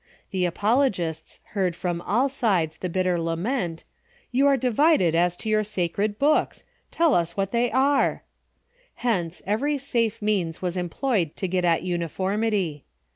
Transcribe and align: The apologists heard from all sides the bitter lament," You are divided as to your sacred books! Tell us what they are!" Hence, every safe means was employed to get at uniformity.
The 0.31 0.45
apologists 0.45 1.41
heard 1.49 1.75
from 1.75 2.01
all 2.01 2.27
sides 2.27 2.77
the 2.77 2.89
bitter 2.89 3.21
lament," 3.21 3.83
You 4.31 4.47
are 4.47 4.57
divided 4.57 5.13
as 5.13 5.37
to 5.37 5.47
your 5.47 5.63
sacred 5.63 6.17
books! 6.17 6.63
Tell 6.89 7.13
us 7.13 7.37
what 7.37 7.51
they 7.51 7.69
are!" 7.71 8.23
Hence, 9.05 9.43
every 9.45 9.77
safe 9.77 10.19
means 10.19 10.59
was 10.59 10.75
employed 10.75 11.35
to 11.35 11.47
get 11.47 11.65
at 11.65 11.83
uniformity. 11.83 12.83